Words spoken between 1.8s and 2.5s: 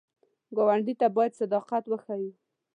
وښیو